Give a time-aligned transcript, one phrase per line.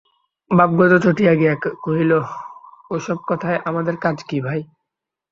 [0.51, 1.53] ভাগবত চটিয়া গিয়া
[1.83, 2.11] কহিল,
[2.91, 4.61] ও-সব কথায় আমাদের কাজ কী ভাই?